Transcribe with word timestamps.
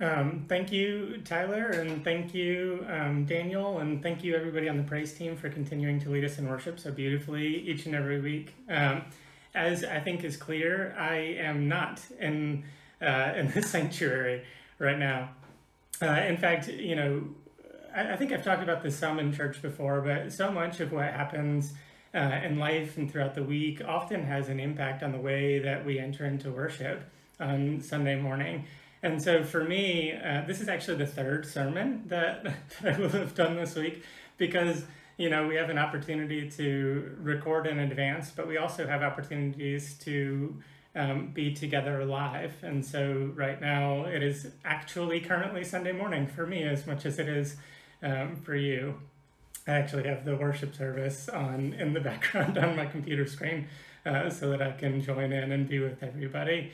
Um, 0.00 0.44
thank 0.48 0.72
you, 0.72 1.20
Tyler, 1.24 1.66
and 1.70 2.02
thank 2.02 2.34
you, 2.34 2.84
um, 2.88 3.24
Daniel, 3.26 3.78
and 3.78 4.02
thank 4.02 4.24
you, 4.24 4.34
everybody 4.34 4.68
on 4.68 4.76
the 4.76 4.82
praise 4.82 5.12
team, 5.12 5.36
for 5.36 5.48
continuing 5.48 6.00
to 6.00 6.10
lead 6.10 6.24
us 6.24 6.38
in 6.38 6.48
worship 6.48 6.80
so 6.80 6.90
beautifully 6.90 7.46
each 7.46 7.86
and 7.86 7.94
every 7.94 8.20
week. 8.20 8.54
Um, 8.68 9.02
as 9.54 9.84
I 9.84 10.00
think 10.00 10.24
is 10.24 10.36
clear, 10.36 10.96
I 10.98 11.14
am 11.14 11.68
not 11.68 12.00
in 12.18 12.64
uh, 13.00 13.34
in 13.36 13.50
the 13.54 13.62
sanctuary 13.62 14.44
right 14.80 14.98
now. 14.98 15.30
Uh, 16.02 16.06
in 16.06 16.36
fact, 16.38 16.66
you 16.68 16.96
know, 16.96 17.28
I, 17.94 18.14
I, 18.14 18.16
think 18.16 18.32
I've 18.32 18.42
talked 18.42 18.64
about 18.64 18.82
this 18.82 18.98
some 18.98 19.20
in 19.20 19.32
church 19.32 19.62
before, 19.62 20.00
but 20.00 20.32
so 20.32 20.50
much 20.50 20.80
of 20.80 20.90
what 20.90 21.04
happens 21.04 21.72
uh, 22.14 22.40
in 22.44 22.58
life 22.58 22.96
and 22.96 23.10
throughout 23.10 23.34
the 23.36 23.44
week 23.44 23.80
often 23.86 24.24
has 24.24 24.48
an 24.48 24.58
impact 24.58 25.04
on 25.04 25.12
the 25.12 25.18
way 25.18 25.60
that 25.60 25.84
we 25.84 26.00
enter 26.00 26.24
into 26.24 26.50
worship 26.50 27.04
on 27.38 27.80
Sunday 27.80 28.16
morning. 28.16 28.64
And 29.04 29.20
so 29.20 29.44
for 29.44 29.62
me, 29.62 30.14
uh, 30.14 30.44
this 30.46 30.62
is 30.62 30.68
actually 30.68 30.96
the 30.96 31.06
third 31.06 31.44
sermon 31.44 32.04
that, 32.06 32.42
that 32.82 32.94
I 32.94 32.98
will 32.98 33.10
have 33.10 33.34
done 33.34 33.54
this 33.54 33.74
week 33.74 34.02
because, 34.38 34.84
you 35.18 35.28
know, 35.28 35.46
we 35.46 35.56
have 35.56 35.68
an 35.68 35.76
opportunity 35.76 36.50
to 36.52 37.14
record 37.20 37.66
in 37.66 37.80
advance, 37.80 38.30
but 38.30 38.48
we 38.48 38.56
also 38.56 38.86
have 38.86 39.02
opportunities 39.02 39.98
to 40.04 40.56
um, 40.96 41.32
be 41.34 41.52
together 41.52 42.02
live. 42.06 42.54
And 42.62 42.82
so 42.82 43.30
right 43.34 43.60
now 43.60 44.06
it 44.06 44.22
is 44.22 44.46
actually 44.64 45.20
currently 45.20 45.64
Sunday 45.64 45.92
morning 45.92 46.26
for 46.26 46.46
me 46.46 46.62
as 46.62 46.86
much 46.86 47.04
as 47.04 47.18
it 47.18 47.28
is 47.28 47.56
um, 48.02 48.36
for 48.36 48.56
you. 48.56 48.94
I 49.66 49.72
actually 49.72 50.08
have 50.08 50.24
the 50.24 50.34
worship 50.34 50.74
service 50.74 51.28
on 51.28 51.74
in 51.74 51.92
the 51.92 52.00
background 52.10 52.56
on 52.56 52.74
my 52.74 52.86
computer 52.86 53.26
screen 53.26 53.68
uh, 54.06 54.30
so 54.30 54.48
that 54.48 54.62
I 54.62 54.72
can 54.72 55.02
join 55.02 55.30
in 55.30 55.52
and 55.52 55.68
be 55.68 55.78
with 55.78 56.02
everybody. 56.02 56.72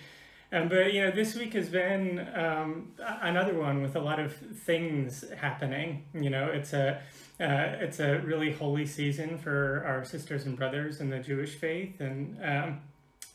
Um, 0.53 0.69
but 0.69 0.93
you 0.93 1.05
know, 1.05 1.11
this 1.13 1.37
week 1.37 1.53
has 1.55 1.69
been 1.69 2.27
um, 2.35 2.93
another 3.23 3.55
one 3.55 3.83
with 3.83 3.95
a 3.95 4.01
lot 4.01 4.19
of 4.19 4.35
things 4.35 5.25
happening. 5.37 6.05
You 6.13 6.31
know, 6.31 6.47
it's 6.47 6.73
a 6.73 7.01
uh, 7.41 7.79
it's 7.81 8.01
a 8.01 8.19
really 8.19 8.53
holy 8.53 8.85
season 8.85 9.39
for 9.39 9.85
our 9.87 10.05
sisters 10.05 10.47
and 10.47 10.57
brothers 10.57 11.01
in 11.01 11.09
the 11.09 11.21
Jewish 11.21 11.55
faith, 11.55 12.01
and 12.01 12.37
um, 12.45 12.81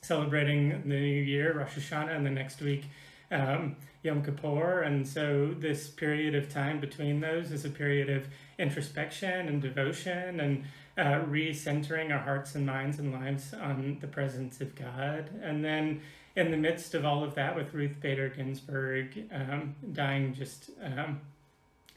celebrating 0.02 0.70
the 0.70 0.88
new 0.88 0.96
year, 0.96 1.58
Rosh 1.58 1.78
Hashanah, 1.78 2.16
and 2.16 2.26
the 2.26 2.30
next 2.30 2.62
week, 2.62 2.84
um, 3.32 3.78
Yom 4.04 4.22
Kippur. 4.22 4.82
And 4.82 5.08
so, 5.08 5.56
this 5.58 5.88
period 5.88 6.36
of 6.36 6.50
time 6.50 6.80
between 6.80 7.22
those 7.22 7.52
is 7.52 7.64
a 7.64 7.70
period 7.70 8.10
of 8.10 8.28
introspection 8.60 9.48
and 9.48 9.62
devotion 9.62 10.40
and 10.40 10.66
uh, 10.98 11.26
recentering 11.26 12.12
our 12.12 12.20
hearts 12.20 12.56
and 12.56 12.66
minds 12.66 13.00
and 13.00 13.14
lives 13.14 13.54
on 13.54 13.98
the 14.02 14.08
presence 14.08 14.62
of 14.62 14.76
God. 14.76 15.30
And 15.42 15.64
then 15.64 16.02
in 16.36 16.52
the 16.52 16.58
midst 16.58 16.94
of 16.94 17.06
all 17.06 17.24
of 17.24 17.36
that, 17.36 17.56
with 17.56 17.74
Ruth 17.74 18.00
Bader 18.02 18.30
Ginsburg 18.30 19.30
um, 19.32 19.76
dying 19.94 20.34
just, 20.34 20.70
um, 20.84 21.22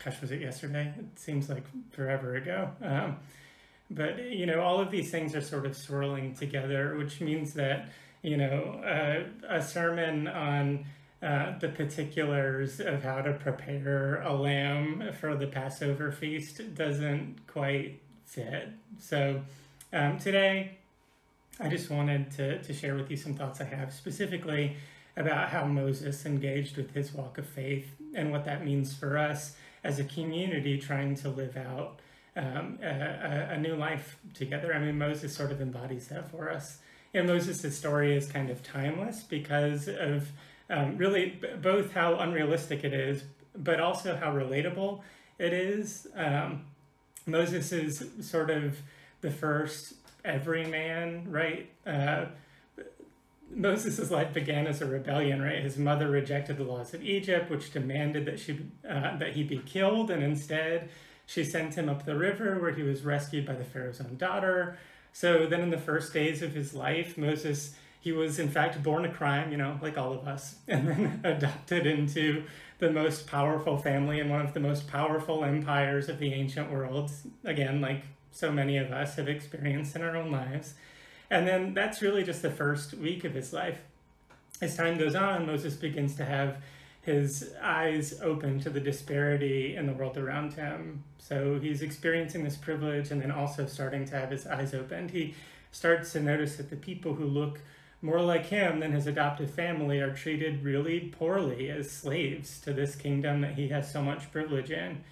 gosh, 0.03 0.21
was 0.21 0.31
it 0.31 0.41
yesterday? 0.41 0.93
It 0.99 1.19
seems 1.19 1.49
like 1.49 1.65
forever 1.91 2.37
ago. 2.37 2.71
Um, 2.83 3.17
but, 3.91 4.31
you 4.31 4.47
know, 4.47 4.61
all 4.61 4.81
of 4.81 4.91
these 4.91 5.11
things 5.11 5.35
are 5.35 5.41
sort 5.41 5.67
of 5.67 5.77
swirling 5.77 6.35
together, 6.35 6.97
which 6.97 7.21
means 7.21 7.55
that, 7.55 7.89
you 8.23 8.37
know, 8.37 8.81
uh, 8.85 9.25
a 9.49 9.63
sermon 9.63 10.29
on 10.29 10.85
uh, 11.21 11.59
the 11.59 11.69
particulars 11.69 12.79
of 12.79 13.03
how 13.03 13.21
to 13.21 13.33
prepare 13.33 14.23
a 14.23 14.33
lamb 14.33 15.11
for 15.19 15.35
the 15.35 15.49
Passover 15.49 16.13
feast 16.13 16.75
doesn't 16.77 17.47
quite 17.49 18.01
fit. 18.25 18.69
So 18.99 19.43
um, 19.93 20.19
today, 20.19 20.78
I 21.61 21.69
just 21.69 21.91
wanted 21.91 22.31
to, 22.33 22.63
to 22.63 22.73
share 22.73 22.95
with 22.95 23.11
you 23.11 23.17
some 23.17 23.35
thoughts 23.35 23.61
I 23.61 23.65
have 23.65 23.93
specifically 23.93 24.77
about 25.17 25.49
how 25.49 25.65
Moses 25.65 26.25
engaged 26.25 26.77
with 26.77 26.95
his 26.95 27.13
walk 27.13 27.39
of 27.39 27.47
faith 27.47 27.89
and 28.15 28.31
what 28.31 28.45
that 28.45 28.65
means 28.65 28.95
for 28.95 29.19
us 29.19 29.57
as 29.83 29.99
a 29.99 30.05
community 30.05 30.79
trying 30.79 31.17
to 31.17 31.29
live 31.29 31.57
out 31.57 31.99
um, 32.37 32.79
a, 32.83 33.49
a, 33.51 33.59
new 33.59 33.75
life 33.75 34.17
together. 34.33 34.73
I 34.73 34.79
mean, 34.79 34.97
Moses 34.97 35.35
sort 35.35 35.51
of 35.51 35.61
embodies 35.61 36.07
that 36.09 36.31
for 36.31 36.51
us. 36.51 36.79
And 37.13 37.27
Moses' 37.27 37.77
story 37.77 38.17
is 38.17 38.31
kind 38.31 38.49
of 38.49 38.63
timeless 38.63 39.25
because 39.25 39.89
of 39.89 40.29
um, 40.71 40.97
really 40.97 41.31
b- 41.41 41.49
both 41.61 41.93
how 41.93 42.17
unrealistic 42.17 42.85
it 42.85 42.93
is, 42.93 43.25
but 43.57 43.81
also 43.81 44.15
how 44.15 44.33
relatable 44.33 45.01
it 45.39 45.53
is. 45.53 46.07
Um, 46.15 46.67
Moses 47.27 47.73
is 47.73 48.09
sort 48.21 48.51
of 48.51 48.79
the 49.21 49.31
first 49.31 49.95
everyman, 50.25 51.31
right? 51.31 51.71
Uh, 51.87 52.27
Moses' 53.51 54.11
life 54.11 54.35
began 54.35 54.67
as 54.67 54.83
a 54.83 54.87
rebellion, 54.87 55.41
right? 55.41 55.63
His 55.63 55.79
mother 55.79 56.09
rejected 56.11 56.59
the 56.59 56.65
laws 56.65 56.93
of 56.93 57.03
Egypt, 57.03 57.51
which 57.51 57.73
demanded 57.73 58.27
that 58.27 58.39
she 58.39 58.67
uh, 58.89 59.17
that 59.17 59.33
he 59.33 59.43
be 59.43 59.59
killed, 59.59 60.11
and 60.11 60.23
instead 60.23 60.91
she 61.25 61.45
sent 61.45 61.75
him 61.75 61.89
up 61.89 62.05
the 62.05 62.17
river, 62.17 62.59
where 62.61 62.73
he 62.73 62.83
was 62.83 63.05
rescued 63.05 63.47
by 63.47 63.55
the 63.55 63.65
Pharaoh's 63.65 64.01
own 64.01 64.17
daughter. 64.17 64.79
So 65.13 65.47
then, 65.47 65.63
in 65.63 65.71
the 65.71 65.79
first 65.79 66.13
days 66.13 66.43
of 66.43 66.53
his 66.53 66.75
life, 66.75 67.17
Moses 67.17 67.75
he 68.01 68.13
was 68.13 68.39
in 68.39 68.49
fact 68.49 68.83
born 68.83 69.05
a 69.05 69.13
crime, 69.13 69.51
you 69.51 69.59
know, 69.59 69.79
like 69.83 69.99
all 69.99 70.13
of 70.13 70.27
us, 70.27 70.57
and 70.69 70.89
then 70.89 71.21
adopted 71.25 71.87
into 71.87 72.45
the 72.79 72.91
most 72.91 73.27
powerful 73.27 73.77
family 73.77 74.21
in 74.21 74.29
one 74.29 74.41
of 74.41 74.55
the 74.55 74.61
most 74.61 74.87
powerful 74.87 75.45
empires 75.45 76.09
of 76.09 76.19
the 76.19 76.33
ancient 76.33 76.71
world. 76.71 77.11
Again, 77.45 77.81
like 77.81 78.05
so 78.31 78.53
many 78.53 78.77
of 78.77 78.93
us 78.93 79.17
have 79.17 79.29
experienced 79.29 79.97
in 79.97 80.03
our 80.03 80.17
own 80.17 80.31
lives. 80.31 80.75
And 81.31 81.47
then 81.47 81.75
that's 81.75 82.01
really 82.01 82.25
just 82.25 82.43
the 82.43 82.51
first 82.51 82.95
week 82.95 83.25
of 83.25 83.35
his 83.35 83.53
life. 83.53 83.81
As 84.61 84.77
time 84.77 84.99
goes 84.99 85.15
on, 85.15 85.47
Moses 85.47 85.75
begins 85.75 86.17
to 86.17 86.25
have 86.25 86.59
his 87.03 87.55
eyes 87.63 88.21
open 88.21 88.61
to 88.61 88.71
the 88.71 88.81
disparity 88.81 89.77
in 89.77 89.87
the 89.87 89.93
world 89.93 90.17
around 90.17 90.55
him. 90.55 91.05
So 91.19 91.59
he's 91.59 91.83
experiencing 91.83 92.45
this 92.45 92.57
privilege 92.57 93.11
and 93.11 93.21
then 93.21 93.31
also 93.31 93.67
starting 93.67 94.05
to 94.07 94.17
have 94.17 94.31
his 94.31 94.47
eyes 94.47 94.75
opened. 94.75 95.11
He 95.11 95.35
starts 95.71 96.13
to 96.13 96.21
notice 96.21 96.57
that 96.57 96.71
the 96.71 96.77
people 96.77 97.15
who 97.15 97.25
look 97.25 97.61
more 98.01 98.21
like 98.21 98.47
him 98.47 98.81
than 98.81 98.93
his 98.93 99.07
adoptive 99.07 99.51
family 99.51 100.01
are 100.01 100.15
treated 100.15 100.63
really 100.63 101.01
poorly 101.01 101.71
as 101.71 101.91
slaves 101.91 102.61
to 102.61 102.73
this 102.73 102.95
kingdom 102.95 103.41
that 103.41 103.55
he 103.55 103.69
has 103.69 103.91
so 103.91 104.03
much 104.03 104.31
privilege 104.31 104.71
in 104.71 105.03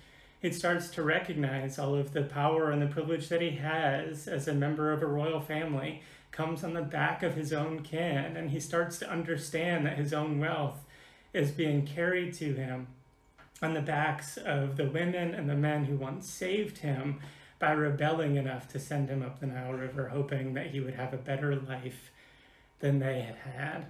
he 0.40 0.52
starts 0.52 0.88
to 0.90 1.02
recognize 1.02 1.78
all 1.78 1.94
of 1.94 2.12
the 2.12 2.22
power 2.22 2.70
and 2.70 2.82
the 2.82 2.86
privilege 2.86 3.28
that 3.28 3.40
he 3.40 3.50
has 3.52 4.28
as 4.28 4.46
a 4.46 4.54
member 4.54 4.92
of 4.92 5.02
a 5.02 5.06
royal 5.06 5.40
family 5.40 6.02
comes 6.30 6.62
on 6.62 6.74
the 6.74 6.82
back 6.82 7.22
of 7.22 7.34
his 7.34 7.52
own 7.52 7.82
kin 7.82 8.36
and 8.36 8.50
he 8.50 8.60
starts 8.60 8.98
to 8.98 9.10
understand 9.10 9.86
that 9.86 9.96
his 9.96 10.12
own 10.12 10.38
wealth 10.38 10.84
is 11.32 11.50
being 11.50 11.86
carried 11.86 12.34
to 12.34 12.54
him 12.54 12.86
on 13.62 13.74
the 13.74 13.80
backs 13.80 14.36
of 14.36 14.76
the 14.76 14.88
women 14.88 15.34
and 15.34 15.48
the 15.48 15.54
men 15.54 15.84
who 15.84 15.96
once 15.96 16.28
saved 16.28 16.78
him 16.78 17.20
by 17.58 17.72
rebelling 17.72 18.36
enough 18.36 18.68
to 18.68 18.78
send 18.78 19.08
him 19.08 19.22
up 19.22 19.40
the 19.40 19.46
Nile 19.46 19.72
River, 19.72 20.08
hoping 20.08 20.54
that 20.54 20.68
he 20.68 20.80
would 20.80 20.94
have 20.94 21.14
a 21.14 21.18
better 21.18 21.56
life 21.56 22.10
than 22.80 22.98
they 22.98 23.20
had 23.20 23.36
had. 23.36 23.86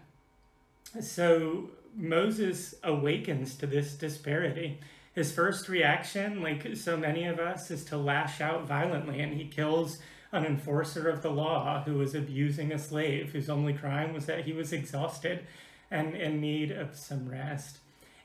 So 1.03 1.71
Moses 1.97 2.77
awakens 2.85 3.57
to 3.57 3.67
this 3.67 3.95
disparity 3.95 4.79
his 5.17 5.33
first 5.33 5.71
reaction, 5.71 6.43
like 6.43 6.77
so 6.77 6.97
many 6.97 7.25
of 7.25 7.41
us, 7.41 7.71
is 7.71 7.85
to 7.87 7.97
lash 7.97 8.43
out 8.43 8.67
violently, 8.67 9.21
and 9.21 9.33
he 9.33 9.47
kills 9.47 9.99
an 10.31 10.45
enforcer 10.45 11.09
of 11.09 11.23
the 11.23 11.31
law 11.31 11.83
who 11.85 11.95
was 11.95 12.15
abusing 12.15 12.71
a 12.71 12.79
slave 12.79 13.33
whose 13.33 13.49
only 13.49 13.73
crime 13.73 14.13
was 14.13 14.27
that 14.27 14.45
he 14.45 14.53
was 14.53 14.75
exhausted 14.75 15.47
and 15.91 16.15
in 16.15 16.39
need 16.39 16.71
of 16.71 16.95
some 16.95 17.27
rest. 17.29 17.79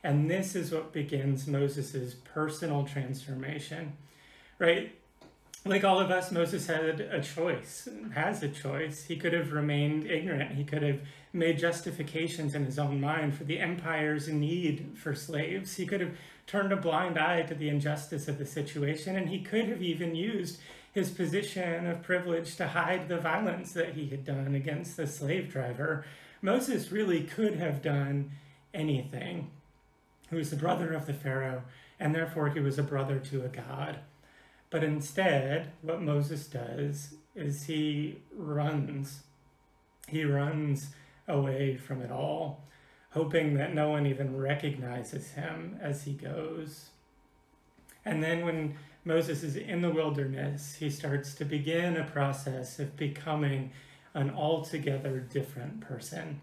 And 0.03 0.29
this 0.29 0.53
is 0.53 0.73
what 0.73 0.91
begins 0.91 1.47
Moses' 1.47 2.13
personal 2.13 2.83
transformation, 2.83 3.93
right? 4.59 4.93
Like 5.63 5.85
all 5.85 5.99
of 5.99 6.11
us, 6.11 6.31
Moses 6.31 6.67
had 6.67 6.99
a 6.99 7.21
choice, 7.21 7.87
has 8.15 8.43
a 8.43 8.49
choice. 8.49 9.05
He 9.05 9.15
could 9.15 9.31
have 9.31 9.53
remained 9.53 10.07
ignorant. 10.07 10.55
He 10.55 10.65
could 10.65 10.81
have 10.81 11.01
made 11.31 11.59
justifications 11.59 12.55
in 12.55 12.65
his 12.65 12.79
own 12.79 12.99
mind 12.99 13.35
for 13.35 13.43
the 13.43 13.59
empire's 13.59 14.27
need 14.27 14.97
for 14.97 15.13
slaves. 15.13 15.75
He 15.75 15.85
could 15.85 16.01
have 16.01 16.17
turned 16.47 16.71
a 16.71 16.77
blind 16.77 17.17
eye 17.17 17.43
to 17.43 17.55
the 17.55 17.69
injustice 17.69 18.27
of 18.27 18.37
the 18.37 18.45
situation, 18.45 19.15
and 19.15 19.29
he 19.29 19.39
could 19.39 19.69
have 19.69 19.81
even 19.81 20.15
used 20.15 20.59
his 20.91 21.09
position 21.09 21.87
of 21.87 22.03
privilege 22.03 22.55
to 22.57 22.67
hide 22.67 23.07
the 23.07 23.17
violence 23.17 23.71
that 23.73 23.93
he 23.93 24.07
had 24.07 24.25
done 24.25 24.55
against 24.55 24.97
the 24.97 25.07
slave 25.07 25.49
driver. 25.49 26.05
Moses 26.41 26.91
really 26.91 27.23
could 27.23 27.55
have 27.55 27.81
done 27.81 28.31
anything. 28.73 29.51
He 30.29 30.35
was 30.35 30.49
the 30.49 30.55
brother 30.55 30.93
of 30.93 31.05
the 31.05 31.13
Pharaoh, 31.13 31.63
and 31.99 32.13
therefore 32.13 32.49
he 32.49 32.59
was 32.59 32.77
a 32.77 32.83
brother 32.83 33.19
to 33.19 33.45
a 33.45 33.49
God. 33.49 33.99
But 34.69 34.83
instead, 34.83 35.71
what 35.81 36.01
Moses 36.01 36.47
does 36.47 37.15
is 37.35 37.63
he 37.63 38.17
runs. 38.35 39.23
He 40.07 40.25
runs 40.25 40.87
away 41.27 41.77
from 41.77 42.01
it 42.01 42.11
all, 42.11 42.63
hoping 43.11 43.55
that 43.55 43.73
no 43.73 43.89
one 43.89 44.05
even 44.05 44.37
recognizes 44.37 45.31
him 45.31 45.77
as 45.81 46.03
he 46.03 46.13
goes. 46.13 46.89
And 48.03 48.23
then 48.23 48.45
when 48.45 48.75
Moses 49.03 49.43
is 49.43 49.55
in 49.55 49.81
the 49.81 49.91
wilderness, 49.91 50.75
he 50.75 50.89
starts 50.89 51.33
to 51.35 51.45
begin 51.45 51.97
a 51.97 52.03
process 52.03 52.79
of 52.79 52.97
becoming 52.97 53.71
an 54.13 54.31
altogether 54.31 55.19
different 55.19 55.81
person. 55.81 56.41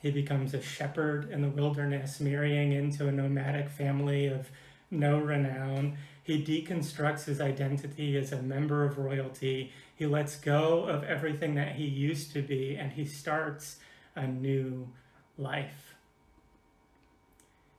He 0.00 0.10
becomes 0.10 0.54
a 0.54 0.62
shepherd 0.62 1.30
in 1.30 1.42
the 1.42 1.48
wilderness, 1.48 2.20
marrying 2.20 2.72
into 2.72 3.08
a 3.08 3.12
nomadic 3.12 3.68
family 3.68 4.26
of 4.26 4.48
no 4.90 5.18
renown. 5.18 5.98
He 6.22 6.44
deconstructs 6.44 7.24
his 7.24 7.40
identity 7.40 8.16
as 8.16 8.32
a 8.32 8.42
member 8.42 8.84
of 8.84 8.98
royalty. 8.98 9.72
He 9.94 10.06
lets 10.06 10.36
go 10.36 10.84
of 10.84 11.04
everything 11.04 11.54
that 11.56 11.76
he 11.76 11.84
used 11.84 12.32
to 12.32 12.42
be 12.42 12.76
and 12.76 12.92
he 12.92 13.04
starts 13.04 13.78
a 14.14 14.26
new 14.26 14.88
life. 15.36 15.87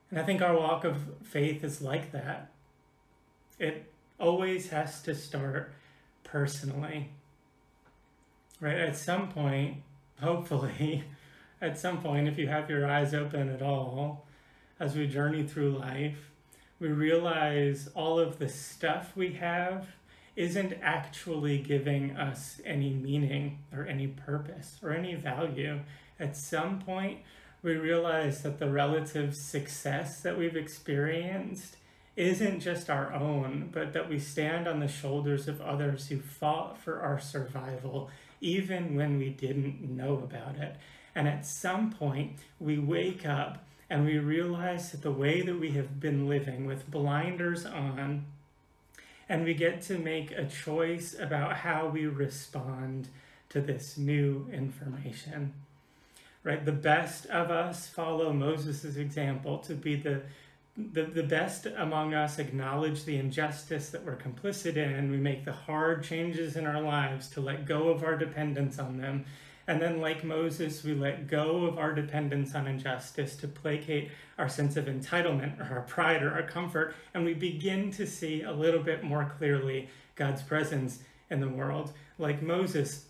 And 0.09 0.19
I 0.19 0.23
think 0.23 0.41
our 0.41 0.55
walk 0.55 0.83
of 0.85 0.97
faith 1.23 1.63
is 1.63 1.81
like 1.81 2.11
that. 2.11 2.51
It 3.59 3.91
always 4.19 4.69
has 4.69 5.01
to 5.03 5.13
start 5.13 5.71
personally. 6.23 7.09
Right? 8.59 8.77
At 8.77 8.97
some 8.97 9.29
point, 9.29 9.77
hopefully, 10.19 11.03
at 11.61 11.77
some 11.77 12.01
point, 12.01 12.27
if 12.27 12.37
you 12.37 12.47
have 12.47 12.69
your 12.69 12.89
eyes 12.89 13.13
open 13.13 13.49
at 13.49 13.61
all, 13.61 14.25
as 14.79 14.95
we 14.95 15.07
journey 15.07 15.43
through 15.43 15.77
life, 15.77 16.31
we 16.79 16.87
realize 16.87 17.89
all 17.93 18.19
of 18.19 18.39
the 18.39 18.47
stuff 18.47 19.11
we 19.15 19.33
have 19.33 19.87
isn't 20.35 20.73
actually 20.81 21.57
giving 21.57 22.15
us 22.15 22.61
any 22.65 22.91
meaning 22.91 23.59
or 23.73 23.85
any 23.85 24.07
purpose 24.07 24.77
or 24.81 24.91
any 24.91 25.15
value. 25.15 25.79
At 26.17 26.37
some 26.37 26.79
point, 26.79 27.19
we 27.61 27.75
realize 27.75 28.41
that 28.43 28.59
the 28.59 28.69
relative 28.69 29.35
success 29.35 30.21
that 30.21 30.37
we've 30.37 30.55
experienced 30.55 31.75
isn't 32.15 32.59
just 32.59 32.89
our 32.89 33.13
own, 33.13 33.69
but 33.71 33.93
that 33.93 34.09
we 34.09 34.19
stand 34.19 34.67
on 34.67 34.79
the 34.79 34.87
shoulders 34.87 35.47
of 35.47 35.61
others 35.61 36.07
who 36.07 36.19
fought 36.19 36.77
for 36.77 36.99
our 36.99 37.19
survival, 37.19 38.09
even 38.41 38.95
when 38.95 39.17
we 39.17 39.29
didn't 39.29 39.81
know 39.81 40.15
about 40.17 40.55
it. 40.57 40.75
And 41.15 41.27
at 41.27 41.45
some 41.45 41.91
point, 41.91 42.39
we 42.59 42.77
wake 42.77 43.25
up 43.25 43.65
and 43.89 44.05
we 44.05 44.19
realize 44.19 44.91
that 44.91 45.01
the 45.01 45.11
way 45.11 45.41
that 45.41 45.59
we 45.59 45.71
have 45.71 45.99
been 45.99 46.27
living 46.27 46.65
with 46.65 46.89
blinders 46.91 47.65
on, 47.65 48.25
and 49.27 49.43
we 49.43 49.53
get 49.53 49.81
to 49.83 49.97
make 49.97 50.31
a 50.31 50.45
choice 50.45 51.15
about 51.17 51.57
how 51.57 51.87
we 51.87 52.05
respond 52.05 53.09
to 53.49 53.61
this 53.61 53.97
new 53.97 54.47
information. 54.53 55.53
Right? 56.43 56.63
The 56.63 56.71
best 56.71 57.25
of 57.27 57.51
us 57.51 57.87
follow 57.87 58.31
Moses' 58.31 58.95
example 58.95 59.57
to 59.59 59.73
be 59.73 59.95
the 59.95 60.21
the, 60.93 61.03
the 61.03 61.23
best 61.23 61.65
among 61.65 62.13
us 62.13 62.39
acknowledge 62.39 63.03
the 63.03 63.17
injustice 63.17 63.89
that 63.89 64.05
we're 64.05 64.15
complicit 64.15 64.77
in. 64.77 65.11
We 65.11 65.17
make 65.17 65.43
the 65.43 65.51
hard 65.51 66.03
changes 66.03 66.55
in 66.55 66.65
our 66.65 66.81
lives 66.81 67.29
to 67.31 67.41
let 67.41 67.65
go 67.65 67.89
of 67.89 68.03
our 68.03 68.15
dependence 68.15 68.79
on 68.79 68.97
them. 68.97 69.25
And 69.67 69.79
then, 69.81 70.01
like 70.01 70.23
Moses, 70.23 70.83
we 70.83 70.95
let 70.95 71.27
go 71.27 71.65
of 71.65 71.77
our 71.77 71.93
dependence 71.93 72.55
on 72.55 72.65
injustice 72.65 73.35
to 73.37 73.47
placate 73.47 74.09
our 74.39 74.49
sense 74.49 74.77
of 74.77 74.85
entitlement 74.85 75.59
or 75.59 75.75
our 75.75 75.81
pride 75.81 76.23
or 76.23 76.31
our 76.31 76.43
comfort. 76.43 76.95
And 77.13 77.23
we 77.23 77.35
begin 77.35 77.91
to 77.91 78.07
see 78.07 78.41
a 78.41 78.51
little 78.51 78.81
bit 78.81 79.03
more 79.03 79.31
clearly 79.37 79.89
God's 80.15 80.41
presence 80.41 80.99
in 81.29 81.39
the 81.39 81.49
world. 81.49 81.91
Like 82.17 82.41
Moses, 82.41 83.05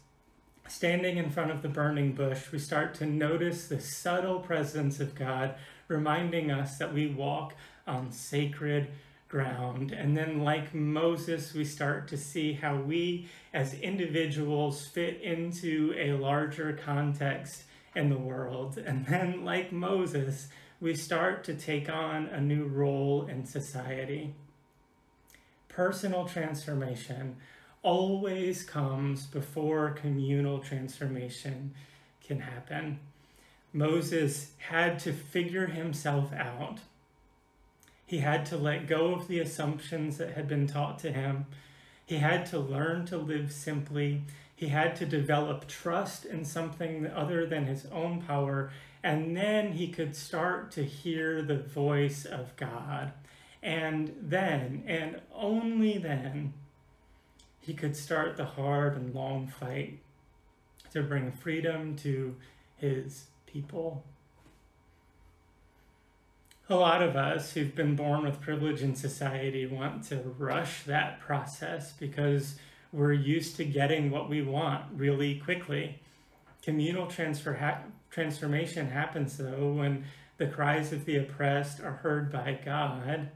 standing 0.69 1.17
in 1.17 1.29
front 1.29 1.51
of 1.51 1.61
the 1.61 1.69
burning 1.69 2.13
bush, 2.13 2.51
we 2.51 2.59
start 2.59 2.93
to 2.95 3.05
notice 3.05 3.67
the 3.67 3.81
subtle 3.81 4.39
presence 4.39 4.99
of 4.99 5.15
God 5.15 5.55
reminding 5.87 6.51
us 6.51 6.77
that 6.77 6.93
we 6.93 7.07
walk 7.07 7.53
on 7.87 8.11
sacred 8.11 8.87
ground. 9.27 9.91
And 9.91 10.15
then, 10.17 10.43
like 10.43 10.73
Moses, 10.73 11.53
we 11.53 11.65
start 11.65 12.07
to 12.09 12.17
see 12.17 12.53
how 12.53 12.75
we 12.75 13.27
as 13.53 13.73
individuals 13.73 14.87
fit 14.87 15.21
into 15.21 15.93
a 15.97 16.13
larger 16.13 16.73
context 16.73 17.63
in 17.95 18.09
the 18.09 18.17
world. 18.17 18.77
And 18.77 19.05
then, 19.05 19.45
like 19.45 19.71
Moses, 19.71 20.49
we 20.81 20.95
start 20.95 21.43
to 21.45 21.53
take 21.53 21.89
on 21.89 22.27
a 22.27 22.39
new 22.39 22.65
role 22.65 23.27
in 23.27 23.45
society. 23.45 24.33
Personal 25.67 26.25
transformation 26.25 27.37
always 27.81 28.63
comes 28.63 29.25
before 29.25 29.91
communal 29.91 30.59
transformation 30.59 31.73
can 32.25 32.41
happen. 32.41 32.99
Moses 33.71 34.51
had 34.57 34.99
to 34.99 35.13
figure 35.13 35.67
himself 35.67 36.33
out. 36.33 36.79
He 38.05 38.19
had 38.19 38.45
to 38.47 38.57
let 38.57 38.87
go 38.87 39.13
of 39.13 39.27
the 39.27 39.39
assumptions 39.39 40.17
that 40.17 40.33
had 40.33 40.47
been 40.47 40.65
taught 40.65 40.97
to 40.99 41.11
him. 41.11 41.45
He 42.05 42.17
had 42.17 42.47
to 42.47 42.59
learn 42.59 43.05
to 43.07 43.17
live 43.17 43.51
simply. 43.51 44.23
He 44.55 44.69
had 44.69 44.95
to 44.95 45.05
develop 45.05 45.67
trust 45.67 46.25
in 46.25 46.43
something 46.43 47.05
other 47.05 47.45
than 47.45 47.65
his 47.65 47.85
own 47.91 48.23
power. 48.23 48.71
And 49.03 49.37
then 49.37 49.73
he 49.73 49.87
could 49.89 50.15
start 50.15 50.71
to 50.71 50.83
hear 50.83 51.43
the 51.43 51.59
voice 51.59 52.25
of 52.25 52.55
God. 52.55 53.13
And 53.61 54.15
then, 54.19 54.83
and 54.87 55.21
only 55.33 55.97
then, 55.97 56.53
he 57.69 57.75
could 57.75 57.95
start 57.95 58.35
the 58.35 58.45
hard 58.45 58.95
and 58.95 59.13
long 59.13 59.45
fight 59.45 59.99
to 60.91 61.03
bring 61.03 61.31
freedom 61.31 61.95
to 61.95 62.35
his 62.77 63.25
people. 63.45 64.03
A 66.67 66.75
lot 66.75 67.03
of 67.03 67.15
us 67.15 67.53
who've 67.53 67.75
been 67.75 67.95
born 67.95 68.23
with 68.23 68.41
privilege 68.41 68.81
in 68.81 68.95
society 68.95 69.67
want 69.67 70.03
to 70.05 70.15
rush 70.39 70.81
that 70.85 71.19
process 71.19 71.93
because 71.93 72.55
we're 72.91 73.13
used 73.13 73.55
to 73.57 73.65
getting 73.65 74.09
what 74.09 74.27
we 74.27 74.41
want 74.41 74.85
really 74.95 75.35
quickly. 75.35 75.99
Communal 76.63 77.05
transfer 77.05 77.53
ha- 77.53 77.83
transformation 78.09 78.89
happens 78.89 79.37
though 79.37 79.73
when 79.73 80.05
the 80.37 80.47
cries 80.47 80.91
of 80.91 81.05
the 81.05 81.17
oppressed 81.17 81.81
are 81.81 81.97
heard 82.01 82.31
by 82.31 82.57
God 82.65 83.29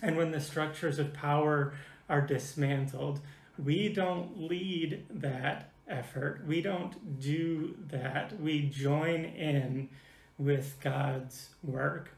and 0.00 0.16
when 0.16 0.30
the 0.30 0.40
structures 0.40 1.00
of 1.00 1.12
power 1.12 1.72
are 2.08 2.20
dismantled. 2.20 3.18
We 3.62 3.92
don't 3.92 4.48
lead 4.48 5.04
that 5.10 5.72
effort. 5.88 6.42
We 6.46 6.62
don't 6.62 7.20
do 7.20 7.76
that. 7.90 8.40
We 8.40 8.62
join 8.62 9.24
in 9.24 9.88
with 10.38 10.76
God's 10.80 11.50
work. 11.62 12.10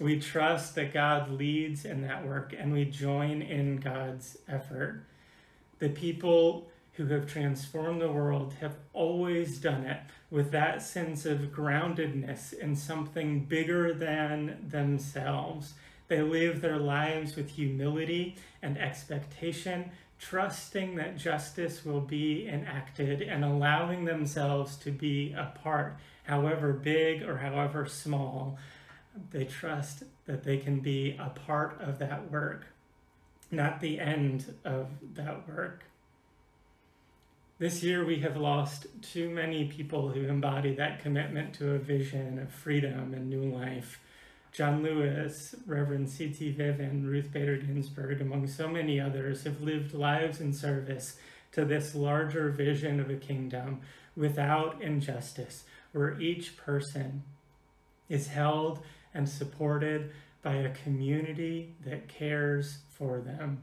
We 0.00 0.20
trust 0.20 0.74
that 0.74 0.92
God 0.92 1.30
leads 1.30 1.84
in 1.84 2.02
that 2.02 2.26
work 2.26 2.54
and 2.56 2.72
we 2.72 2.84
join 2.84 3.42
in 3.42 3.78
God's 3.78 4.36
effort. 4.46 5.04
The 5.78 5.88
people 5.88 6.68
who 6.92 7.06
have 7.06 7.26
transformed 7.26 8.00
the 8.00 8.10
world 8.10 8.54
have 8.60 8.76
always 8.92 9.58
done 9.58 9.86
it 9.86 10.00
with 10.30 10.50
that 10.50 10.82
sense 10.82 11.24
of 11.24 11.52
groundedness 11.52 12.52
in 12.52 12.74
something 12.76 13.44
bigger 13.44 13.94
than 13.94 14.66
themselves. 14.68 15.74
They 16.08 16.22
live 16.22 16.60
their 16.60 16.78
lives 16.78 17.36
with 17.36 17.50
humility 17.50 18.36
and 18.62 18.76
expectation 18.78 19.90
trusting 20.18 20.96
that 20.96 21.16
justice 21.16 21.84
will 21.84 22.00
be 22.00 22.48
enacted 22.48 23.22
and 23.22 23.44
allowing 23.44 24.04
themselves 24.04 24.76
to 24.76 24.90
be 24.90 25.32
a 25.32 25.52
part, 25.62 25.96
however 26.24 26.72
big 26.72 27.22
or 27.22 27.38
however 27.38 27.86
small, 27.86 28.58
they 29.30 29.44
trust 29.44 30.02
that 30.26 30.44
they 30.44 30.58
can 30.58 30.80
be 30.80 31.16
a 31.18 31.30
part 31.30 31.80
of 31.80 31.98
that 31.98 32.30
work, 32.30 32.66
not 33.50 33.80
the 33.80 34.00
end 34.00 34.54
of 34.64 34.88
that 35.14 35.48
work. 35.48 35.84
This 37.58 37.82
year, 37.82 38.04
we 38.04 38.20
have 38.20 38.36
lost 38.36 38.86
too 39.02 39.30
many 39.30 39.64
people 39.64 40.10
who 40.10 40.26
embody 40.26 40.74
that 40.76 41.02
commitment 41.02 41.54
to 41.54 41.74
a 41.74 41.78
vision 41.78 42.38
of 42.38 42.52
freedom 42.52 43.14
and 43.14 43.28
new 43.28 43.52
life 43.52 43.98
John 44.58 44.82
Lewis, 44.82 45.54
Reverend 45.66 46.10
C.T. 46.10 46.50
Vivian, 46.50 47.06
Ruth 47.06 47.30
Bader 47.32 47.58
Ginsburg, 47.58 48.20
among 48.20 48.48
so 48.48 48.66
many 48.66 48.98
others, 48.98 49.44
have 49.44 49.60
lived 49.60 49.94
lives 49.94 50.40
in 50.40 50.52
service 50.52 51.16
to 51.52 51.64
this 51.64 51.94
larger 51.94 52.50
vision 52.50 52.98
of 52.98 53.08
a 53.08 53.14
kingdom 53.14 53.82
without 54.16 54.82
injustice, 54.82 55.62
where 55.92 56.20
each 56.20 56.56
person 56.56 57.22
is 58.08 58.26
held 58.26 58.80
and 59.14 59.28
supported 59.28 60.10
by 60.42 60.54
a 60.54 60.74
community 60.74 61.76
that 61.86 62.08
cares 62.08 62.78
for 62.90 63.20
them. 63.20 63.62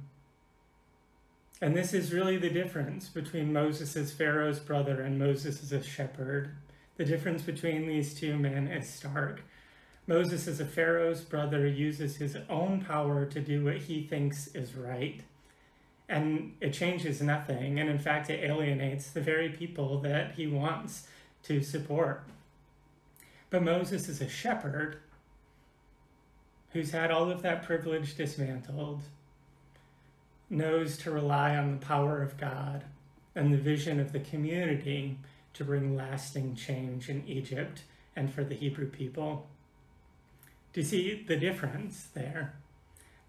And 1.62 1.76
this 1.76 1.94
is 1.94 2.14
really 2.14 2.38
the 2.38 2.50
difference 2.50 3.10
between 3.10 3.52
Moses 3.52 3.98
as 3.98 4.14
Pharaoh's 4.14 4.60
brother 4.60 5.02
and 5.02 5.20
Moses 5.20 5.62
as 5.62 5.74
a 5.74 5.84
shepherd. 5.84 6.56
The 6.96 7.04
difference 7.04 7.42
between 7.42 7.86
these 7.86 8.14
two 8.14 8.38
men 8.38 8.70
is 8.70 8.88
stark. 8.88 9.42
Moses, 10.08 10.48
as 10.48 10.60
a 10.60 10.66
Pharaoh's 10.66 11.22
brother, 11.22 11.66
uses 11.68 12.18
his 12.18 12.38
own 12.50 12.82
power 12.82 13.26
to 13.26 13.40
do 13.40 13.66
what 13.66 13.78
he 13.78 14.04
thinks 14.04 14.48
is 14.48 14.76
right. 14.76 15.22
And 16.08 16.56
it 16.62 16.74
changes 16.74 17.22
nothing. 17.22 17.80
And 17.80 17.90
in 17.90 17.98
fact, 17.98 18.30
it 18.30 18.44
alienates 18.44 19.10
the 19.10 19.22
very 19.22 19.50
people 19.50 20.00
that 20.02 20.34
he 20.34 20.46
wants 20.46 21.08
to 21.44 21.64
support. 21.64 22.24
But 23.50 23.64
Moses 23.64 24.08
is 24.08 24.22
a 24.22 24.30
shepherd 24.30 24.98
who's 26.72 26.92
had 26.92 27.10
all 27.10 27.32
of 27.32 27.42
that 27.42 27.64
privilege 27.64 28.16
dismantled, 28.16 29.02
knows 30.50 30.98
to 30.98 31.10
rely 31.10 31.56
on 31.56 31.72
the 31.72 31.86
power 31.86 32.22
of 32.22 32.38
God 32.38 32.84
and 33.34 33.52
the 33.52 33.58
vision 33.58 34.00
of 34.00 34.12
the 34.12 34.20
community 34.20 35.18
to 35.54 35.64
bring 35.64 35.96
lasting 35.96 36.56
change 36.56 37.10
in 37.10 37.26
Egypt 37.28 37.84
and 38.16 38.32
for 38.32 38.44
the 38.44 38.56
Hebrew 38.56 38.90
people. 38.90 39.48
Do 40.76 40.82
you 40.82 40.88
see 40.88 41.24
the 41.26 41.38
difference 41.38 42.10
there? 42.14 42.56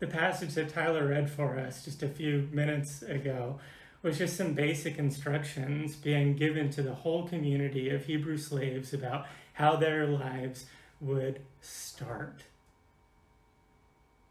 The 0.00 0.08
passage 0.08 0.54
that 0.54 0.70
Tyler 0.70 1.06
read 1.06 1.30
for 1.30 1.56
us 1.56 1.84
just 1.84 2.02
a 2.02 2.08
few 2.08 2.48
minutes 2.50 3.02
ago 3.02 3.60
was 4.02 4.18
just 4.18 4.36
some 4.36 4.54
basic 4.54 4.98
instructions 4.98 5.94
being 5.94 6.34
given 6.34 6.70
to 6.70 6.82
the 6.82 6.96
whole 6.96 7.28
community 7.28 7.88
of 7.88 8.06
Hebrew 8.06 8.36
slaves 8.36 8.92
about 8.92 9.26
how 9.52 9.76
their 9.76 10.08
lives 10.08 10.66
would 11.00 11.40
start. 11.60 12.42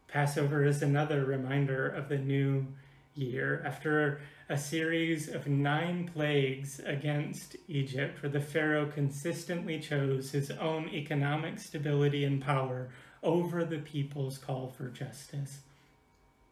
Passover 0.08 0.62
is 0.66 0.82
another 0.82 1.24
reminder 1.24 1.88
of 1.88 2.10
the 2.10 2.18
new 2.18 2.66
year. 3.14 3.62
After 3.64 4.20
a 4.50 4.58
series 4.58 5.28
of 5.28 5.46
nine 5.46 6.10
plagues 6.12 6.80
against 6.84 7.56
Egypt, 7.66 8.22
where 8.22 8.30
the 8.30 8.40
Pharaoh 8.40 8.90
consistently 8.90 9.80
chose 9.80 10.32
his 10.32 10.50
own 10.50 10.90
economic 10.90 11.58
stability 11.58 12.22
and 12.22 12.42
power 12.42 12.90
over 13.22 13.64
the 13.64 13.78
people's 13.78 14.38
call 14.38 14.68
for 14.68 14.88
justice. 14.88 15.58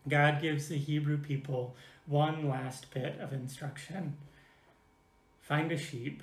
God 0.09 0.41
gives 0.43 0.69
the 0.69 0.79
Hebrew 0.79 1.19
people 1.19 1.75
one 2.07 2.49
last 2.49 2.93
bit 2.93 3.19
of 3.21 3.33
instruction 3.33 4.17
find 5.41 5.71
a 5.71 5.77
sheep, 5.77 6.23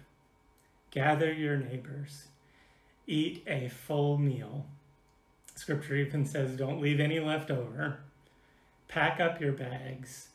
gather 0.90 1.32
your 1.32 1.56
neighbors, 1.56 2.26
eat 3.06 3.44
a 3.46 3.70
full 3.70 4.18
meal. 4.18 4.66
Scripture 5.54 5.96
even 5.96 6.26
says, 6.26 6.58
don't 6.58 6.82
leave 6.82 7.00
any 7.00 7.20
left 7.20 7.52
over. 7.52 8.00
Pack 8.88 9.20
up 9.20 9.40
your 9.40 9.52
bags 9.52 10.30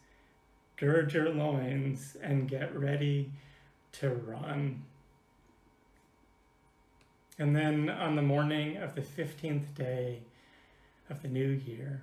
gird 0.76 1.12
your 1.14 1.30
loins 1.30 2.16
and 2.22 2.48
get 2.48 2.78
ready 2.78 3.32
to 3.92 4.10
run. 4.10 4.82
And 7.38 7.54
then 7.54 7.90
on 7.90 8.16
the 8.16 8.22
morning 8.22 8.78
of 8.78 8.94
the 8.94 9.02
15th 9.02 9.74
day 9.74 10.20
of 11.10 11.22
the 11.22 11.28
new 11.28 11.48
year, 11.48 12.02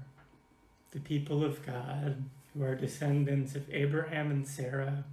the 0.91 0.99
people 0.99 1.43
of 1.43 1.65
God, 1.65 2.23
who 2.53 2.63
are 2.63 2.75
descendants 2.75 3.55
of 3.55 3.67
Abraham 3.71 4.29
and 4.29 4.47
Sarah, 4.47 5.05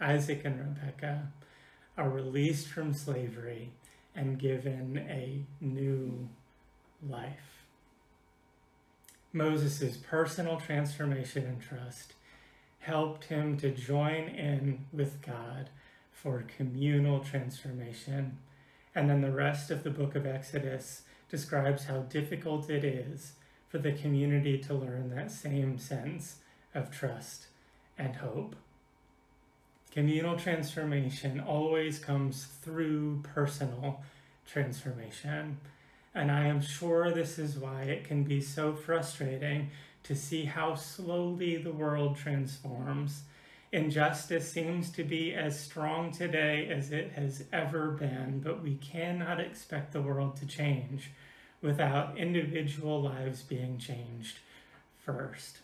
Isaac 0.00 0.42
and 0.44 0.60
Rebekah, 0.60 1.32
are 1.98 2.08
released 2.08 2.68
from 2.68 2.94
slavery 2.94 3.72
and 4.14 4.38
given 4.38 4.98
a 5.08 5.42
new 5.60 6.28
life. 7.06 7.64
Moses' 9.32 9.96
personal 9.96 10.58
transformation 10.60 11.44
and 11.44 11.60
trust 11.60 12.14
helped 12.78 13.24
him 13.24 13.56
to 13.58 13.70
join 13.70 14.28
in 14.28 14.86
with 14.92 15.20
God 15.20 15.70
for 16.12 16.44
communal 16.56 17.20
transformation. 17.20 18.38
And 18.96 19.10
then 19.10 19.20
the 19.20 19.30
rest 19.30 19.70
of 19.70 19.84
the 19.84 19.90
book 19.90 20.14
of 20.14 20.24
Exodus 20.24 21.02
describes 21.28 21.84
how 21.84 21.98
difficult 22.00 22.70
it 22.70 22.82
is 22.82 23.32
for 23.68 23.76
the 23.76 23.92
community 23.92 24.56
to 24.56 24.74
learn 24.74 25.10
that 25.10 25.30
same 25.30 25.78
sense 25.78 26.36
of 26.74 26.90
trust 26.90 27.48
and 27.98 28.16
hope. 28.16 28.56
Communal 29.92 30.38
transformation 30.38 31.40
always 31.40 31.98
comes 31.98 32.46
through 32.62 33.22
personal 33.34 34.00
transformation. 34.46 35.58
And 36.14 36.32
I 36.32 36.46
am 36.46 36.62
sure 36.62 37.10
this 37.10 37.38
is 37.38 37.58
why 37.58 37.82
it 37.82 38.04
can 38.04 38.24
be 38.24 38.40
so 38.40 38.72
frustrating 38.72 39.68
to 40.04 40.14
see 40.14 40.46
how 40.46 40.74
slowly 40.74 41.58
the 41.58 41.72
world 41.72 42.16
transforms. 42.16 43.24
Injustice 43.76 44.50
seems 44.50 44.90
to 44.92 45.04
be 45.04 45.34
as 45.34 45.60
strong 45.60 46.10
today 46.10 46.66
as 46.70 46.92
it 46.92 47.12
has 47.12 47.44
ever 47.52 47.90
been, 47.90 48.40
but 48.42 48.62
we 48.62 48.76
cannot 48.76 49.38
expect 49.38 49.92
the 49.92 50.00
world 50.00 50.34
to 50.36 50.46
change 50.46 51.10
without 51.60 52.16
individual 52.16 53.02
lives 53.02 53.42
being 53.42 53.76
changed 53.76 54.38
first. 54.96 55.58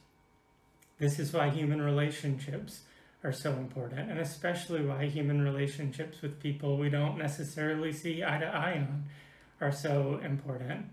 This 0.99 1.19
is 1.19 1.33
why 1.33 1.49
human 1.49 1.81
relationships 1.81 2.83
are 3.25 3.33
so 3.33 3.52
important, 3.52 4.11
and 4.11 4.21
especially 4.21 4.85
why 4.85 5.07
human 5.07 5.40
relationships 5.40 6.21
with 6.21 6.38
people 6.38 6.76
we 6.76 6.90
don't 6.90 7.16
necessarily 7.16 7.95
see 7.95 8.23
eye 8.23 8.40
to 8.40 8.47
eye 8.47 8.75
on 8.75 9.04
are 9.59 9.73
so 9.73 10.21
important. 10.23 10.85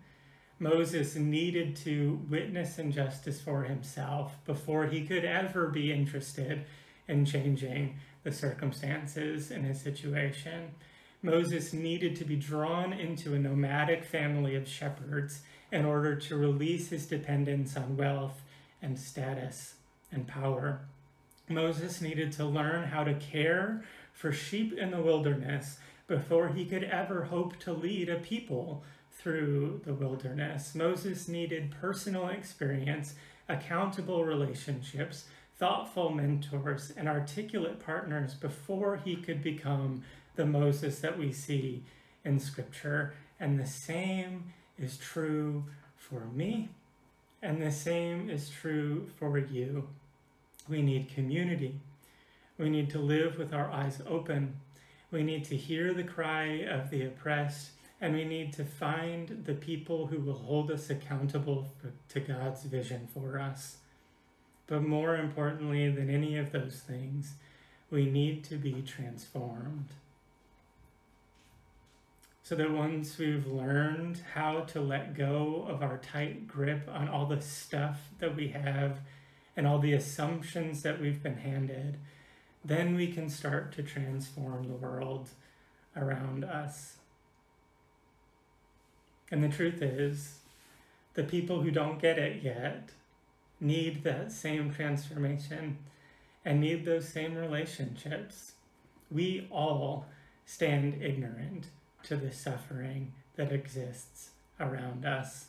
Moses 0.58 1.18
needed 1.18 1.76
to 1.76 2.22
witness 2.30 2.80
injustice 2.80 3.42
for 3.42 3.64
himself 3.64 4.38
before 4.46 4.86
he 4.86 5.06
could 5.06 5.26
ever 5.26 5.68
be 5.68 5.92
interested 5.92 6.66
in 7.10 7.26
changing 7.26 7.98
the 8.24 8.32
circumstances 8.32 9.52
in 9.52 9.64
his 9.64 9.82
situation. 9.82 10.72
Moses 11.22 11.74
needed 11.74 12.16
to 12.16 12.24
be 12.24 12.38
drawn 12.38 12.94
into 12.94 13.34
a 13.34 13.40
nomadic 13.40 14.06
family 14.06 14.56
of 14.56 14.68
shepherds 14.68 15.42
in 15.72 15.84
order 15.84 16.16
to 16.16 16.38
release 16.38 16.90
his 16.90 17.06
dependence 17.06 17.76
on 17.76 17.98
wealth 17.98 18.42
and 18.82 18.98
status 18.98 19.76
and 20.12 20.28
power. 20.28 20.82
Moses 21.50 22.00
needed 22.00 22.32
to 22.34 22.46
learn 22.46 22.88
how 22.88 23.04
to 23.04 23.16
care 23.16 23.84
for 24.14 24.32
sheep 24.32 24.74
in 24.74 24.92
the 24.92 25.02
wilderness 25.02 25.78
before 26.08 26.50
he 26.50 26.66
could 26.66 26.84
ever 26.84 27.26
hope 27.26 27.58
to 27.60 27.74
lead 27.74 28.10
a 28.10 28.16
people 28.16 28.84
through 29.12 29.82
the 29.86 29.94
wilderness. 29.94 30.74
Moses 30.74 31.28
needed 31.28 31.76
personal 31.82 32.30
experience, 32.30 33.16
accountable 33.50 34.24
relationships, 34.24 35.26
thoughtful 35.60 36.10
mentors, 36.10 36.92
and 36.96 37.08
articulate 37.08 37.80
partners 37.86 38.34
before 38.34 38.98
he 38.98 39.16
could 39.16 39.44
become 39.44 40.04
the 40.36 40.46
Moses 40.46 41.00
that 41.00 41.20
we 41.20 41.32
see 41.32 41.84
in 42.24 42.40
Scripture. 42.40 43.14
And 43.40 43.60
the 43.60 43.68
same 43.68 44.54
is 44.78 44.98
true 44.98 45.66
for 45.96 46.22
me, 46.34 46.70
and 47.42 47.62
the 47.62 47.72
same 47.72 48.30
is 48.30 48.50
true 48.50 49.08
for 49.18 49.38
you. 49.38 49.90
We 50.68 50.82
need 50.82 51.14
community. 51.14 51.80
We 52.58 52.70
need 52.70 52.90
to 52.92 53.00
live 53.00 53.38
with 53.38 53.54
our 53.54 53.70
eyes 53.70 54.02
open. 54.08 54.56
We 55.12 55.24
need 55.24 55.46
to 55.46 55.58
hear 55.58 55.94
the 55.94 56.04
cry 56.04 56.46
of 56.64 56.90
the 56.90 57.06
oppressed 57.06 57.72
and 58.02 58.14
we 58.14 58.24
need 58.24 58.54
to 58.54 58.64
find 58.64 59.44
the 59.46 59.54
people 59.54 60.08
who 60.08 60.20
will 60.20 60.38
hold 60.38 60.72
us 60.72 60.90
accountable 60.90 61.68
for, 61.78 61.92
to 62.14 62.20
God's 62.20 62.64
vision 62.64 63.08
for 63.14 63.40
us. 63.40 63.78
But 64.70 64.84
more 64.84 65.16
importantly 65.16 65.90
than 65.90 66.12
any 66.12 66.38
of 66.38 66.52
those 66.52 66.76
things, 66.76 67.34
we 67.90 68.06
need 68.06 68.44
to 68.46 68.56
be 68.56 68.84
transformed. 68.84 69.88
So 72.44 72.56
that 72.56 72.70
once 72.70 73.18
we've 73.18 73.48
learned 73.48 74.22
how 74.36 74.62
to 74.62 74.80
let 74.80 75.18
go 75.18 75.66
of 75.68 75.82
our 75.82 75.98
tight 75.98 76.48
grip 76.48 76.88
on 76.88 77.10
all 77.10 77.26
the 77.26 77.42
stuff 77.42 78.10
that 78.20 78.36
we 78.36 78.50
have 78.50 79.00
and 79.58 79.66
all 79.66 79.80
the 79.80 79.94
assumptions 79.94 80.84
that 80.84 81.02
we've 81.02 81.22
been 81.22 81.38
handed, 81.38 81.98
then 82.64 82.94
we 82.94 83.12
can 83.12 83.28
start 83.28 83.72
to 83.74 83.84
transform 83.84 84.68
the 84.68 84.76
world 84.76 85.30
around 85.96 86.44
us. 86.44 86.98
And 89.32 89.44
the 89.44 89.50
truth 89.50 89.82
is, 89.82 90.40
the 91.16 91.24
people 91.24 91.62
who 91.62 91.72
don't 91.72 92.00
get 92.00 92.20
it 92.20 92.44
yet 92.44 92.92
need 93.60 94.04
that 94.04 94.32
same 94.32 94.74
transformation 94.74 95.78
and 96.46 96.62
need 96.62 96.86
those 96.86 97.08
same 97.08 97.36
relationships. 97.36 98.54
We 99.12 99.48
all 99.52 100.06
stand 100.46 101.02
ignorant 101.02 101.68
to 102.04 102.16
the 102.16 102.32
suffering 102.32 103.14
that 103.36 103.52
exists 103.52 104.32
around 104.60 105.06
us. 105.06 105.48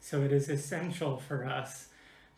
So 0.00 0.22
it 0.22 0.32
is 0.32 0.48
essential 0.48 1.18
for 1.18 1.44
us 1.44 1.88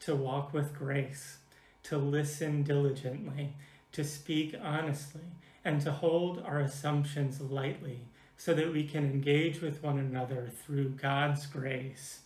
to 0.00 0.16
walk 0.16 0.52
with 0.52 0.74
grace, 0.74 1.38
to 1.84 1.96
listen 1.96 2.62
diligently, 2.62 3.54
to 3.92 4.04
speak 4.04 4.54
honestly, 4.60 5.20
and 5.64 5.80
to 5.82 5.92
hold 5.92 6.42
our 6.44 6.60
assumptions 6.60 7.40
lightly 7.40 8.00
so 8.36 8.54
that 8.54 8.72
we 8.72 8.84
can 8.84 9.04
engage 9.04 9.60
with 9.60 9.82
one 9.82 9.98
another 9.98 10.50
through 10.64 10.88
God's 10.90 11.46
grace 11.46 12.20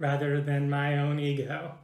rather 0.00 0.40
than 0.40 0.68
my 0.68 0.98
own 0.98 1.20
ego, 1.20 1.74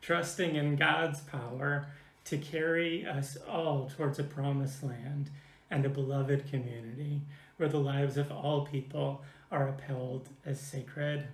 trusting 0.00 0.54
in 0.54 0.76
God's 0.76 1.20
power 1.20 1.88
to 2.26 2.38
carry 2.38 3.04
us 3.04 3.36
all 3.48 3.90
towards 3.96 4.20
a 4.20 4.24
promised 4.24 4.84
land 4.84 5.30
and 5.70 5.84
a 5.84 5.88
beloved 5.88 6.48
community 6.48 7.22
where 7.56 7.68
the 7.68 7.80
lives 7.80 8.16
of 8.16 8.30
all 8.30 8.66
people 8.66 9.22
are 9.50 9.68
upheld 9.68 10.28
as 10.44 10.60
sacred. 10.60 11.26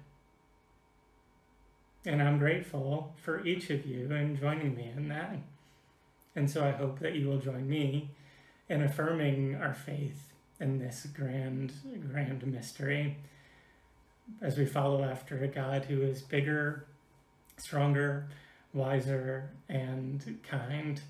And 2.06 2.22
I'm 2.22 2.38
grateful 2.38 3.14
for 3.16 3.44
each 3.44 3.68
of 3.70 3.84
you 3.84 4.10
and 4.12 4.38
joining 4.38 4.76
me 4.76 4.92
in 4.96 5.08
that. 5.08 5.36
And 6.36 6.48
so 6.48 6.64
I 6.64 6.70
hope 6.70 7.00
that 7.00 7.14
you 7.14 7.28
will 7.28 7.38
join 7.38 7.68
me 7.68 8.10
in 8.68 8.82
affirming 8.82 9.56
our 9.56 9.74
faith 9.74 10.32
in 10.60 10.78
this 10.78 11.06
grand, 11.12 11.72
grand 12.10 12.46
mystery 12.46 13.16
as 14.40 14.58
we 14.58 14.66
follow 14.66 15.04
after 15.04 15.42
a 15.42 15.48
God 15.48 15.84
who 15.84 16.02
is 16.02 16.22
bigger, 16.22 16.86
stronger, 17.56 18.28
wiser, 18.72 19.50
and 19.68 20.40
kind. 20.48 21.00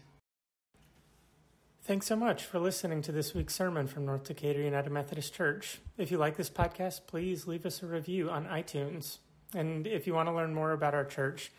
Thanks 1.85 2.07
so 2.07 2.15
much 2.15 2.45
for 2.45 2.61
listening 2.61 3.03
to 3.03 3.13
this 3.13 3.35
week's 3.35 3.55
sermon 3.55 3.89
from 3.89 4.07
North 4.07 4.25
Decatur 4.25 4.63
United 4.63 4.91
Methodist 4.91 5.35
Church. 5.35 5.81
If 5.99 6.13
you 6.13 6.19
like 6.19 6.37
this 6.37 6.51
podcast, 6.51 7.01
please 7.09 7.47
leave 7.49 7.67
us 7.67 7.83
a 7.83 7.87
review 7.87 8.31
on 8.31 8.47
iTunes. 8.47 9.19
And 9.55 9.87
if 9.87 10.07
you 10.07 10.15
want 10.15 10.29
to 10.29 10.35
learn 10.35 10.55
more 10.55 10.73
about 10.73 10.95
our 10.95 11.05
church, 11.05 11.51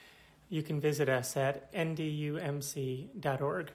you 0.49 0.63
can 0.63 0.79
visit 0.79 1.09
us 1.09 1.35
at 1.35 1.71
ndumc.org. 1.73 3.71